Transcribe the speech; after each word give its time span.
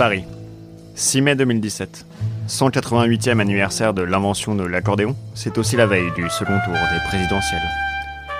Paris. 0.00 0.24
6 0.94 1.20
mai 1.20 1.34
2017. 1.34 2.06
188e 2.48 3.38
anniversaire 3.38 3.92
de 3.92 4.00
l'invention 4.00 4.54
de 4.54 4.64
l'accordéon, 4.64 5.14
c'est 5.34 5.58
aussi 5.58 5.76
la 5.76 5.84
veille 5.84 6.10
du 6.16 6.26
second 6.30 6.58
tour 6.64 6.72
des 6.72 7.06
présidentielles. 7.06 7.68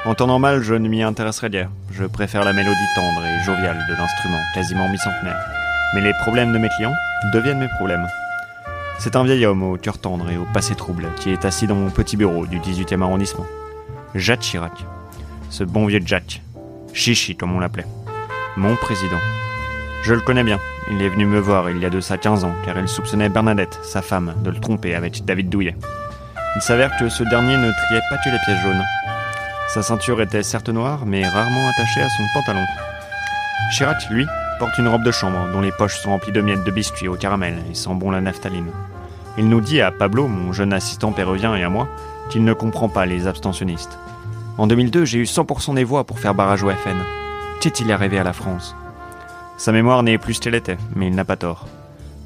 En 0.07 0.15
temps 0.15 0.27
normal, 0.27 0.62
je 0.62 0.73
ne 0.73 0.89
m'y 0.89 1.03
intéresserai 1.03 1.51
guère. 1.51 1.69
Je 1.93 2.05
préfère 2.05 2.47
la 2.47 2.55
mélodie 2.55 2.95
tendre 2.95 3.21
et 3.27 3.45
joviale 3.45 3.77
de 3.91 3.95
l'instrument, 3.95 4.41
quasiment 4.55 4.89
mi-centenaire. 4.89 5.37
Mais 5.95 6.01
les 6.01 6.15
problèmes 6.15 6.55
de 6.55 6.59
mes 6.59 6.71
clients 6.71 6.95
deviennent 7.35 7.59
mes 7.59 7.69
problèmes. 7.69 8.09
C'est 8.99 9.15
un 9.15 9.25
vieil 9.25 9.45
homme 9.45 9.63
au 9.63 9.77
cœur 9.77 9.99
tendre 9.99 10.31
et 10.31 10.39
au 10.39 10.47
passé 10.55 10.75
trouble 10.75 11.09
qui 11.17 11.29
est 11.29 11.45
assis 11.45 11.67
dans 11.67 11.77
mon 11.77 11.91
petit 11.91 12.17
bureau 12.17 12.47
du 12.47 12.59
18e 12.59 13.03
arrondissement. 13.03 13.45
Jacques 14.15 14.41
Chirac. 14.41 14.87
Ce 15.51 15.62
bon 15.62 15.84
vieux 15.84 16.01
Jack. 16.06 16.41
Chichi, 16.95 17.37
comme 17.37 17.55
on 17.55 17.61
l'appelait. 17.61 17.87
Mon 18.56 18.77
président. 18.77 19.20
Je 20.03 20.15
le 20.15 20.21
connais 20.21 20.45
bien. 20.45 20.59
Il 20.91 21.03
est 21.03 21.09
venu 21.09 21.27
me 21.27 21.39
voir 21.39 21.71
il 21.71 21.79
y 21.79 21.85
a 21.85 21.91
de 21.91 22.01
ça 22.01 22.17
15 22.17 22.45
ans, 22.45 22.55
car 22.65 22.79
il 22.79 22.89
soupçonnait 22.89 23.29
Bernadette, 23.29 23.79
sa 23.83 24.01
femme, 24.01 24.35
de 24.43 24.51
le 24.51 24.59
tromper 24.59 24.95
avec 24.95 25.25
David 25.25 25.51
Douillet. 25.51 25.77
Il 26.57 26.63
s'avère 26.63 26.97
que 26.99 27.09
ce 27.09 27.23
dernier 27.25 27.57
ne 27.57 27.71
triait 27.71 28.01
pas 28.09 28.17
que 28.25 28.31
les 28.31 28.39
pièces 28.45 28.63
jaunes. 28.63 28.83
Sa 29.69 29.83
ceinture 29.83 30.21
était 30.21 30.43
certes 30.43 30.71
noire, 30.71 31.05
mais 31.07 31.29
rarement 31.29 31.69
attachée 31.69 32.01
à 32.01 32.09
son 32.09 32.25
pantalon. 32.35 32.65
Chirac, 33.77 34.09
lui, 34.11 34.27
porte 34.59 34.77
une 34.79 34.89
robe 34.89 35.05
de 35.05 35.13
chambre 35.13 35.49
dont 35.53 35.61
les 35.61 35.71
poches 35.71 35.99
sont 35.99 36.11
remplies 36.11 36.33
de 36.33 36.41
miettes 36.41 36.65
de 36.65 36.71
biscuits 36.71 37.09
au 37.09 37.15
caramel 37.15 37.59
et 37.71 37.75
sent 37.75 37.95
bon 37.95 38.11
la 38.11 38.21
naphtaline. 38.21 38.71
Il 39.39 39.48
nous 39.48 39.61
dit 39.61 39.81
à 39.81 39.93
Pablo, 39.93 40.27
mon 40.27 40.53
jeune 40.53 40.73
assistant 40.73 41.12
péruvien, 41.12 41.55
et 41.55 41.62
à 41.62 41.69
moi, 41.69 41.89
qu'il 42.31 42.43
ne 42.43 42.53
comprend 42.53 42.89
pas 42.89 43.07
les 43.07 43.27
abstentionnistes. 43.27 43.98
En 44.59 44.67
2002, 44.67 45.05
j'ai 45.05 45.19
eu 45.19 45.25
100% 45.25 45.75
des 45.75 45.85
voix 45.85 46.05
pour 46.05 46.19
faire 46.19 46.35
barrage 46.35 46.65
au 46.65 46.71
FN. 46.71 46.98
Qu'est-il 47.61 47.92
arrivé 47.92 48.19
à 48.19 48.25
la 48.25 48.33
France? 48.33 48.75
Sa 49.61 49.72
mémoire 49.72 50.03
n'est 50.03 50.16
plus 50.16 50.33
ce 50.33 50.41
qu'elle 50.41 50.55
était, 50.55 50.78
mais 50.97 51.08
il 51.08 51.14
n'a 51.14 51.27
pas 51.27 51.36
tort. 51.36 51.66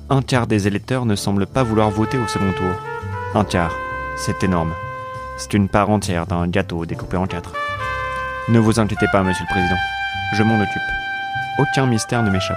Un 0.08 0.22
quart 0.22 0.46
des 0.46 0.68
électeurs 0.68 1.04
ne 1.04 1.16
semblent 1.16 1.48
pas 1.48 1.64
vouloir 1.64 1.90
voter 1.90 2.16
au 2.16 2.28
second 2.28 2.52
tour. 2.52 2.72
Un 3.34 3.42
quart, 3.42 3.72
c'est 4.16 4.44
énorme. 4.44 4.72
C'est 5.36 5.52
une 5.54 5.68
part 5.68 5.90
entière 5.90 6.26
d'un 6.26 6.46
gâteau 6.46 6.86
découpé 6.86 7.16
en 7.16 7.26
quatre. 7.26 7.52
Ne 8.46 8.60
vous 8.60 8.78
inquiétez 8.78 9.06
pas, 9.10 9.24
monsieur 9.24 9.44
le 9.48 9.52
président. 9.52 9.74
Je 10.36 10.44
m'en 10.44 10.60
occupe. 10.60 10.80
Aucun 11.58 11.86
mystère 11.86 12.22
ne 12.22 12.30
m'échappe. 12.30 12.56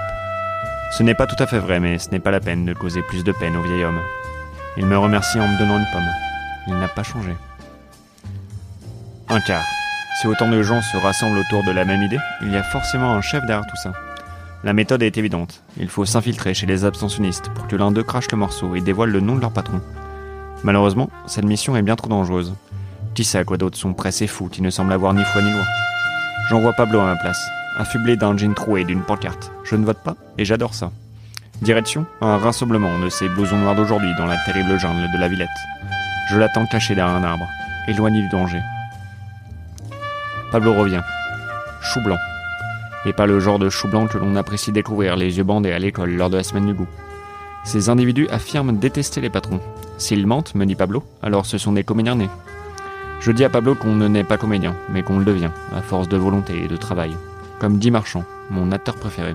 Ce 0.96 1.02
n'est 1.02 1.16
pas 1.16 1.26
tout 1.26 1.42
à 1.42 1.48
fait 1.48 1.58
vrai, 1.58 1.80
mais 1.80 1.98
ce 1.98 2.10
n'est 2.10 2.20
pas 2.20 2.30
la 2.30 2.38
peine 2.38 2.64
de 2.64 2.72
causer 2.72 3.02
plus 3.02 3.24
de 3.24 3.32
peine 3.32 3.56
au 3.56 3.62
vieil 3.62 3.82
homme. 3.82 4.00
Il 4.76 4.86
me 4.86 4.96
remercie 4.96 5.40
en 5.40 5.48
me 5.48 5.58
donnant 5.58 5.80
une 5.80 5.90
pomme. 5.90 6.08
Il 6.68 6.74
n'a 6.74 6.86
pas 6.86 7.02
changé. 7.02 7.34
Un 9.28 9.40
quart. 9.40 9.66
Si 10.20 10.28
autant 10.28 10.48
de 10.48 10.62
gens 10.62 10.82
se 10.82 10.96
rassemblent 10.98 11.38
autour 11.38 11.64
de 11.64 11.72
la 11.72 11.84
même 11.84 12.02
idée, 12.04 12.20
il 12.42 12.52
y 12.52 12.56
a 12.56 12.62
forcément 12.62 13.12
un 13.14 13.22
chef 13.22 13.44
derrière 13.44 13.66
tout 13.66 13.76
ça. 13.82 13.92
La 14.64 14.72
méthode 14.72 15.02
est 15.04 15.16
évidente. 15.16 15.62
Il 15.78 15.88
faut 15.88 16.04
s'infiltrer 16.04 16.52
chez 16.52 16.66
les 16.66 16.84
abstentionnistes 16.84 17.48
pour 17.54 17.68
que 17.68 17.76
l'un 17.76 17.92
d'eux 17.92 18.02
crache 18.02 18.30
le 18.32 18.38
morceau 18.38 18.74
et 18.74 18.80
dévoile 18.80 19.10
le 19.10 19.20
nom 19.20 19.36
de 19.36 19.40
leur 19.40 19.52
patron. 19.52 19.80
Malheureusement, 20.64 21.10
cette 21.26 21.44
mission 21.44 21.76
est 21.76 21.82
bien 21.82 21.94
trop 21.94 22.08
dangereuse. 22.08 22.54
Qui 23.14 23.22
sait 23.22 23.38
à 23.38 23.44
quoi 23.44 23.56
d'autres 23.56 23.78
sont 23.78 23.94
pressés 23.94 24.26
fous 24.26 24.48
qui 24.48 24.60
ne 24.60 24.70
semblent 24.70 24.92
avoir 24.92 25.14
ni 25.14 25.22
foi 25.22 25.42
ni 25.42 25.52
loi 25.52 25.62
J'envoie 26.50 26.72
Pablo 26.72 26.98
à 26.98 27.06
ma 27.06 27.16
place, 27.16 27.40
affublé 27.76 28.16
d'un 28.16 28.36
jean 28.36 28.54
troué 28.54 28.80
et 28.80 28.84
d'une 28.84 29.02
pancarte. 29.02 29.52
Je 29.62 29.76
ne 29.76 29.84
vote 29.84 30.02
pas 30.02 30.16
et 30.38 30.44
j'adore 30.44 30.74
ça. 30.74 30.90
Direction 31.62 32.06
Un 32.20 32.38
rassemblement 32.38 32.98
de 32.98 33.08
ces 33.08 33.28
blousons 33.28 33.58
noirs 33.58 33.76
d'aujourd'hui 33.76 34.10
dans 34.18 34.26
la 34.26 34.38
terrible 34.44 34.78
jungle 34.78 35.08
de 35.12 35.18
la 35.20 35.28
Villette. 35.28 35.48
Je 36.30 36.36
l'attends 36.36 36.66
caché 36.66 36.96
derrière 36.96 37.14
un 37.14 37.24
arbre, 37.24 37.46
éloigné 37.86 38.22
du 38.22 38.28
danger. 38.28 38.60
Pablo 40.50 40.74
revient. 40.74 41.02
Chou 41.80 42.00
blanc. 42.00 42.18
Et 43.04 43.12
pas 43.12 43.26
le 43.26 43.40
genre 43.40 43.58
de 43.58 43.68
chou 43.68 43.88
blanc 43.88 44.06
que 44.06 44.18
l'on 44.18 44.36
apprécie 44.36 44.72
découvrir 44.72 45.16
les 45.16 45.38
yeux 45.38 45.44
bandés 45.44 45.72
à 45.72 45.78
l'école 45.78 46.10
lors 46.10 46.30
de 46.30 46.36
la 46.36 46.42
semaine 46.42 46.66
du 46.66 46.74
goût. 46.74 46.88
Ces 47.64 47.88
individus 47.88 48.28
affirment 48.30 48.76
détester 48.76 49.20
les 49.20 49.30
patrons. 49.30 49.60
S'ils 49.98 50.26
mentent, 50.26 50.54
me 50.54 50.64
dit 50.64 50.74
Pablo, 50.74 51.02
alors 51.22 51.46
ce 51.46 51.58
sont 51.58 51.72
des 51.72 51.84
comédiens 51.84 52.16
nés. 52.16 52.30
Je 53.20 53.32
dis 53.32 53.44
à 53.44 53.50
Pablo 53.50 53.74
qu'on 53.74 53.94
ne 53.94 54.08
naît 54.08 54.24
pas 54.24 54.38
comédien, 54.38 54.74
mais 54.88 55.02
qu'on 55.02 55.18
le 55.18 55.24
devient, 55.24 55.50
à 55.74 55.82
force 55.82 56.08
de 56.08 56.16
volonté 56.16 56.64
et 56.64 56.68
de 56.68 56.76
travail. 56.76 57.16
Comme 57.58 57.78
dit 57.78 57.90
Marchand, 57.90 58.24
mon 58.50 58.70
acteur 58.72 58.94
préféré. 58.94 59.34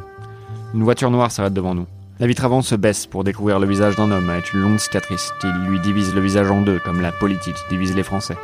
Une 0.73 0.83
voiture 0.83 1.11
noire 1.11 1.31
s'arrête 1.31 1.53
devant 1.53 1.75
nous. 1.75 1.85
La 2.19 2.27
vitre 2.27 2.45
avant 2.45 2.61
se 2.61 2.75
baisse 2.75 3.05
pour 3.05 3.23
découvrir 3.23 3.59
le 3.59 3.67
visage 3.67 3.95
d'un 3.97 4.09
homme 4.09 4.29
avec 4.29 4.53
une 4.53 4.61
longue 4.61 4.77
cicatrice 4.77 5.33
qui 5.41 5.47
lui 5.67 5.79
divise 5.81 6.15
le 6.15 6.21
visage 6.21 6.49
en 6.49 6.61
deux, 6.61 6.79
comme 6.79 7.01
la 7.01 7.11
politique 7.11 7.57
divise 7.69 7.95
les 7.95 8.03
Français. 8.03 8.37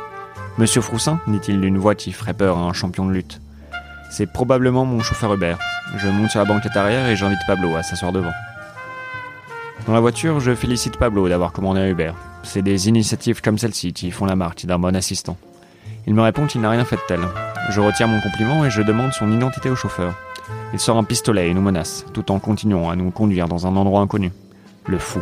Monsieur 0.58 0.82
Froussin, 0.82 1.20
dit-il 1.26 1.60
d'une 1.60 1.78
voix 1.78 1.94
qui 1.94 2.12
ferait 2.12 2.34
peur 2.34 2.58
à 2.58 2.62
un 2.62 2.72
champion 2.72 3.06
de 3.06 3.12
lutte. 3.12 3.40
C'est 4.10 4.26
probablement 4.26 4.84
mon 4.84 5.00
chauffeur 5.00 5.32
Hubert. 5.32 5.58
Je 5.96 6.08
monte 6.08 6.30
sur 6.30 6.40
la 6.40 6.44
banquette 6.44 6.76
arrière 6.76 7.08
et 7.08 7.16
j'invite 7.16 7.38
Pablo 7.46 7.76
à 7.76 7.82
s'asseoir 7.82 8.12
devant. 8.12 8.32
Dans 9.86 9.94
la 9.94 10.00
voiture, 10.00 10.40
je 10.40 10.54
félicite 10.54 10.98
Pablo 10.98 11.28
d'avoir 11.28 11.52
commandé 11.52 11.80
un 11.80 11.88
Uber. 11.88 12.12
C'est 12.42 12.62
des 12.62 12.88
initiatives 12.88 13.40
comme 13.40 13.56
celle-ci 13.56 13.92
qui 13.92 14.10
font 14.10 14.26
la 14.26 14.36
marque 14.36 14.66
d'un 14.66 14.78
bon 14.78 14.94
assistant. 14.96 15.36
Il 16.06 16.14
me 16.14 16.22
répond 16.22 16.46
qu'il 16.46 16.60
n'a 16.60 16.70
rien 16.70 16.84
fait 16.84 16.96
de 16.96 17.02
tel. 17.06 17.20
Je 17.70 17.80
retire 17.80 18.08
mon 18.08 18.20
compliment 18.20 18.64
et 18.64 18.70
je 18.70 18.82
demande 18.82 19.12
son 19.12 19.30
identité 19.30 19.70
au 19.70 19.76
chauffeur. 19.76 20.14
Il 20.72 20.80
sort 20.80 20.96
un 20.96 21.04
pistolet 21.04 21.48
et 21.48 21.54
nous 21.54 21.60
menace, 21.60 22.04
tout 22.12 22.30
en 22.32 22.40
continuant 22.40 22.90
à 22.90 22.96
nous 22.96 23.10
conduire 23.10 23.48
dans 23.48 23.66
un 23.66 23.76
endroit 23.76 24.00
inconnu. 24.00 24.32
Le 24.86 24.98
fou. 24.98 25.20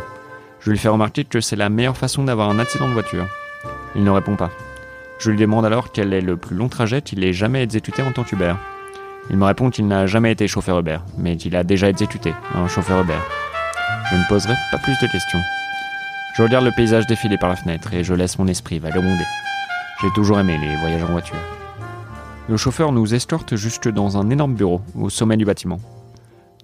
Je 0.61 0.71
lui 0.71 0.77
fais 0.77 0.89
remarquer 0.89 1.25
que 1.25 1.41
c'est 1.41 1.55
la 1.55 1.69
meilleure 1.69 1.97
façon 1.97 2.23
d'avoir 2.23 2.49
un 2.49 2.59
accident 2.59 2.87
de 2.87 2.93
voiture. 2.93 3.27
Il 3.95 4.03
ne 4.03 4.09
répond 4.09 4.35
pas. 4.35 4.49
Je 5.19 5.31
lui 5.31 5.37
demande 5.37 5.65
alors 5.65 5.91
quel 5.91 6.13
est 6.13 6.21
le 6.21 6.37
plus 6.37 6.55
long 6.55 6.69
trajet 6.69 7.01
qu'il 7.01 7.23
ait 7.23 7.33
jamais 7.33 7.61
exécuté 7.61 8.01
en 8.01 8.11
tant 8.11 8.23
qu'Uber. 8.23 8.55
Il 9.29 9.37
me 9.37 9.45
répond 9.45 9.69
qu'il 9.69 9.87
n'a 9.87 10.07
jamais 10.07 10.31
été 10.31 10.47
chauffeur 10.47 10.79
Uber, 10.79 10.99
mais 11.17 11.37
qu'il 11.37 11.55
a 11.55 11.63
déjà 11.63 11.89
exécuté 11.89 12.33
un 12.55 12.67
chauffeur 12.67 13.01
Uber. 13.01 13.19
Je 14.11 14.15
ne 14.15 14.23
poserai 14.27 14.55
pas 14.71 14.77
plus 14.79 14.97
de 15.01 15.07
questions. 15.11 15.39
Je 16.35 16.43
regarde 16.43 16.65
le 16.65 16.71
paysage 16.71 17.05
défiler 17.05 17.37
par 17.37 17.49
la 17.49 17.55
fenêtre 17.55 17.93
et 17.93 18.03
je 18.03 18.13
laisse 18.13 18.39
mon 18.39 18.47
esprit 18.47 18.79
vagabonder. 18.79 19.25
J'ai 20.01 20.09
toujours 20.11 20.39
aimé 20.39 20.57
les 20.59 20.75
voyages 20.77 21.03
en 21.03 21.11
voiture. 21.11 21.35
Le 22.47 22.57
chauffeur 22.57 22.91
nous 22.91 23.13
escorte 23.13 23.55
jusque 23.55 23.89
dans 23.89 24.17
un 24.17 24.29
énorme 24.29 24.55
bureau, 24.55 24.81
au 24.95 25.09
sommet 25.09 25.37
du 25.37 25.45
bâtiment. 25.45 25.79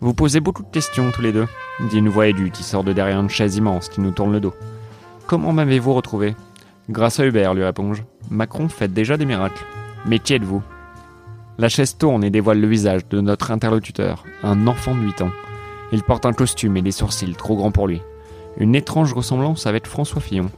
Vous 0.01 0.13
posez 0.13 0.39
beaucoup 0.39 0.63
de 0.63 0.72
questions 0.72 1.11
tous 1.11 1.22
les 1.22 1.31
deux, 1.31 1.45
dit 1.89 1.99
une 1.99 2.09
voix 2.09 2.27
aiguë 2.27 2.51
qui 2.51 2.63
sort 2.63 2.83
de 2.83 2.93
derrière 2.93 3.19
une 3.19 3.29
chaise 3.29 3.57
immense 3.57 3.89
qui 3.89 4.01
nous 4.01 4.11
tourne 4.11 4.31
le 4.31 4.39
dos. 4.39 4.53
Comment 5.27 5.53
m'avez-vous 5.53 5.93
retrouvé 5.93 6.35
Grâce 6.89 7.19
à 7.19 7.25
Hubert, 7.25 7.53
lui 7.53 7.63
réponds-je. 7.63 8.01
Macron 8.29 8.69
fait 8.69 8.91
déjà 8.91 9.17
des 9.17 9.25
miracles. 9.25 9.63
Mais 10.05 10.19
qui 10.19 10.33
êtes-vous? 10.33 10.63
La 11.57 11.69
chaise 11.69 11.97
tourne 11.97 12.23
et 12.23 12.29
dévoile 12.29 12.59
le 12.59 12.67
visage 12.67 13.07
de 13.07 13.21
notre 13.21 13.51
interlocuteur, 13.51 14.25
un 14.43 14.67
enfant 14.67 14.93
de 14.93 15.01
8 15.01 15.21
ans. 15.21 15.31
Il 15.93 16.03
porte 16.03 16.25
un 16.25 16.33
costume 16.33 16.75
et 16.75 16.81
des 16.81 16.91
sourcils 16.91 17.35
trop 17.35 17.55
grands 17.55 17.71
pour 17.71 17.88
lui. 17.88 18.01
Une 18.57 18.75
étrange 18.75 19.13
ressemblance 19.13 19.66
avec 19.66 19.88
François 19.88 20.21
Fillon. 20.21 20.49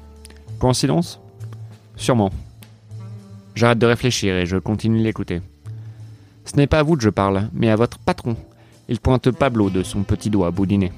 Coïncidence? 0.60 1.20
Sûrement. 1.96 2.32
J'arrête 3.56 3.80
de 3.80 3.86
réfléchir 3.86 4.36
et 4.36 4.46
je 4.46 4.58
continue 4.58 5.02
d'écouter. 5.04 5.42
Ce 6.46 6.56
n'est 6.56 6.68
pas 6.68 6.80
à 6.80 6.84
vous 6.84 6.96
que 6.96 7.04
je 7.04 7.10
parle, 7.10 7.50
mais 7.54 7.70
à 7.70 7.76
votre 7.76 8.00
patron. 8.00 8.36
Il 8.90 9.00
pointe 9.00 9.32
Pablo 9.32 9.70
de 9.70 9.84
son 9.84 10.04
petit 10.04 10.30
doigt 10.30 10.52
boudiné. 10.52 10.92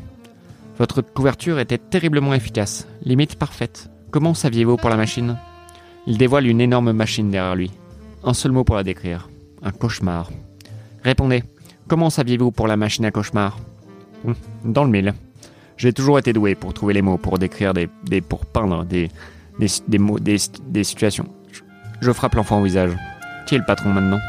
Votre 0.77 1.01
couverture 1.01 1.59
était 1.59 1.77
terriblement 1.77 2.33
efficace, 2.33 2.87
limite 3.03 3.35
parfaite. 3.35 3.89
Comment 4.11 4.33
saviez-vous 4.33 4.77
pour 4.77 4.89
la 4.89 4.97
machine? 4.97 5.37
Il 6.07 6.17
dévoile 6.17 6.47
une 6.47 6.61
énorme 6.61 6.91
machine 6.91 7.29
derrière 7.29 7.55
lui. 7.55 7.71
Un 8.23 8.33
seul 8.33 8.51
mot 8.51 8.63
pour 8.63 8.75
la 8.75 8.83
décrire. 8.83 9.28
Un 9.64 9.72
cauchemar. 9.72 10.30
Répondez. 11.03 11.44
Comment 11.88 12.09
saviez-vous 12.09 12.52
pour 12.52 12.68
la 12.68 12.78
machine 12.78 13.06
à 13.06 13.12
cauchemar? 13.12 13.58
Hum, 14.25 14.36
Dans 14.64 14.84
le 14.84 14.90
mille. 14.92 15.14
J'ai 15.78 15.94
toujours 15.94 16.20
été 16.20 16.34
doué 16.34 16.56
pour 16.56 16.74
trouver 16.74 16.94
les 16.94 17.02
mots, 17.02 17.18
pour 17.18 17.40
décrire 17.40 17.74
des, 17.74 17.88
pour 18.22 18.46
peindre 18.46 18.84
des, 18.86 19.09
des, 19.59 20.38
des 20.68 20.84
situations. 20.84 21.25
Je, 21.52 21.62
je 22.02 22.12
frappe 22.12 22.36
l'enfant 22.36 22.59
au 22.59 22.64
visage. 22.64 22.92
Qui 23.47 23.56
est 23.56 23.59
le 23.59 23.66
patron 23.66 23.90
maintenant? 23.94 24.20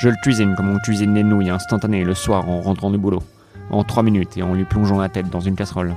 Je 0.00 0.08
le 0.08 0.16
cuisine 0.22 0.54
comme 0.56 0.70
on 0.70 0.78
cuisine 0.78 1.14
les 1.14 1.22
nouilles 1.24 1.50
instantanées 1.50 2.04
le 2.04 2.14
soir 2.14 2.48
en 2.48 2.60
rentrant 2.60 2.90
du 2.90 2.98
boulot, 2.98 3.22
en 3.70 3.84
trois 3.84 4.02
minutes 4.02 4.36
et 4.36 4.42
en 4.42 4.54
lui 4.54 4.64
plongeant 4.64 4.98
la 4.98 5.08
tête 5.08 5.30
dans 5.30 5.40
une 5.40 5.54
casserole. 5.56 5.94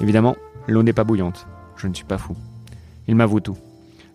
Évidemment, 0.00 0.36
l'eau 0.68 0.82
n'est 0.82 0.92
pas 0.92 1.04
bouillante. 1.04 1.46
Je 1.76 1.86
ne 1.86 1.94
suis 1.94 2.04
pas 2.04 2.18
fou. 2.18 2.34
Il 3.08 3.16
m'avoue 3.16 3.40
tout. 3.40 3.56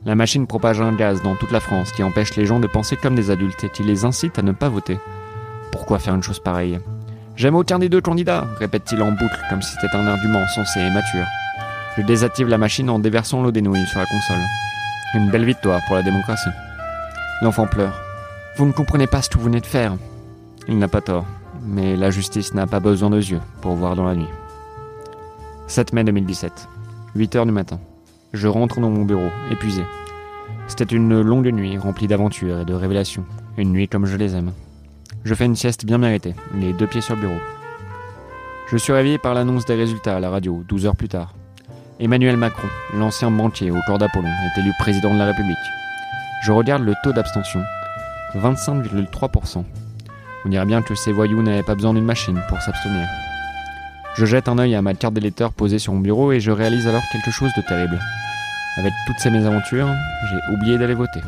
La 0.05 0.15
machine 0.15 0.47
propage 0.47 0.79
un 0.79 0.93
gaz 0.93 1.21
dans 1.23 1.35
toute 1.35 1.51
la 1.51 1.59
France 1.59 1.91
qui 1.91 2.03
empêche 2.03 2.37
les 2.37 2.45
gens 2.45 2.61
de 2.61 2.67
penser 2.67 2.95
comme 2.95 3.15
des 3.15 3.31
adultes 3.31 3.65
et 3.65 3.69
qui 3.69 3.83
les 3.83 4.05
incite 4.05 4.39
à 4.39 4.41
ne 4.41 4.53
pas 4.53 4.69
voter. 4.69 4.97
Pourquoi 5.73 5.99
faire 5.99 6.15
une 6.15 6.23
chose 6.23 6.39
pareille? 6.39 6.79
J'aime 7.35 7.55
aucun 7.55 7.79
des 7.79 7.89
deux 7.89 7.99
candidats, 7.99 8.47
répète-t-il 8.59 9.01
en 9.01 9.11
boucle, 9.11 9.39
comme 9.49 9.61
si 9.61 9.75
c'était 9.75 9.97
un 9.97 10.07
argument 10.07 10.47
sensé 10.55 10.79
et 10.79 10.89
mature. 10.89 11.25
Je 11.97 12.03
désactive 12.03 12.47
la 12.47 12.57
machine 12.57 12.89
en 12.89 12.97
déversant 12.97 13.43
l'eau 13.43 13.51
des 13.51 13.61
nouilles 13.61 13.85
sur 13.87 13.99
la 13.99 14.05
console. 14.05 14.45
Une 15.15 15.29
belle 15.29 15.43
victoire 15.43 15.81
pour 15.85 15.97
la 15.97 16.03
démocratie. 16.03 16.49
L'enfant 17.41 17.67
pleure. 17.67 17.99
Vous 18.55 18.65
ne 18.65 18.71
comprenez 18.71 19.07
pas 19.07 19.21
ce 19.21 19.29
que 19.29 19.37
vous 19.37 19.45
venez 19.45 19.61
de 19.61 19.65
faire. 19.65 19.97
Il 20.69 20.77
n'a 20.77 20.87
pas 20.87 21.01
tort, 21.01 21.25
mais 21.65 21.97
la 21.97 22.09
justice 22.09 22.53
n'a 22.53 22.67
pas 22.67 22.79
besoin 22.79 23.09
de 23.09 23.17
yeux 23.17 23.41
pour 23.61 23.75
voir 23.75 23.97
dans 23.97 24.05
la 24.05 24.15
nuit. 24.15 24.29
7 25.67 25.91
mai 25.91 26.05
2017, 26.05 26.69
8 27.15 27.35
heures 27.35 27.45
du 27.45 27.51
matin. 27.51 27.79
Je 28.31 28.47
rentre 28.47 28.79
dans 28.79 28.91
mon 28.91 29.05
bureau, 29.05 29.29
épuisé. 29.49 29.83
C'était 30.67 30.95
une 30.95 31.19
longue 31.21 31.47
nuit 31.47 31.79
remplie 31.79 32.07
d'aventures 32.07 32.59
et 32.59 32.65
de 32.65 32.75
révélations. 32.75 33.25
Une 33.57 33.71
nuit 33.71 33.87
comme 33.87 34.05
je 34.05 34.17
les 34.17 34.35
aime. 34.35 34.51
Je 35.23 35.33
fais 35.33 35.45
une 35.45 35.55
sieste 35.55 35.83
bien 35.83 35.97
méritée, 35.97 36.35
les 36.53 36.71
deux 36.73 36.85
pieds 36.85 37.01
sur 37.01 37.15
le 37.15 37.21
bureau. 37.21 37.39
Je 38.67 38.77
suis 38.77 38.93
réveillé 38.93 39.17
par 39.17 39.33
l'annonce 39.33 39.65
des 39.65 39.73
résultats 39.73 40.17
à 40.17 40.19
la 40.19 40.29
radio, 40.29 40.63
12 40.67 40.85
heures 40.85 40.95
plus 40.95 41.09
tard. 41.09 41.33
Emmanuel 41.99 42.37
Macron, 42.37 42.67
l'ancien 42.95 43.31
banquier 43.31 43.71
au 43.71 43.79
corps 43.87 43.97
d'Apollon, 43.97 44.29
est 44.29 44.59
élu 44.59 44.71
président 44.77 45.11
de 45.11 45.17
la 45.17 45.25
République. 45.25 45.57
Je 46.43 46.51
regarde 46.51 46.83
le 46.83 46.93
taux 47.03 47.11
d'abstention, 47.11 47.61
25,3%. 48.35 49.63
On 50.45 50.49
dirait 50.49 50.65
bien 50.65 50.83
que 50.83 50.93
ces 50.93 51.11
voyous 51.11 51.41
n'avaient 51.41 51.63
pas 51.63 51.75
besoin 51.75 51.95
d'une 51.95 52.05
machine 52.05 52.39
pour 52.47 52.61
s'abstenir. 52.61 53.07
Je 54.15 54.25
jette 54.25 54.49
un 54.49 54.57
œil 54.57 54.75
à 54.75 54.81
ma 54.81 54.93
carte 54.93 55.13
d'électeur 55.13 55.53
posée 55.53 55.79
sur 55.79 55.93
mon 55.93 55.99
bureau 55.99 56.31
et 56.31 56.39
je 56.39 56.51
réalise 56.51 56.87
alors 56.87 57.03
quelque 57.11 57.31
chose 57.31 57.51
de 57.55 57.61
terrible. 57.61 57.99
Avec 58.77 58.93
toutes 59.07 59.19
ces 59.19 59.29
mésaventures, 59.29 59.89
j'ai 60.29 60.53
oublié 60.53 60.77
d'aller 60.77 60.93
voter. 60.93 61.21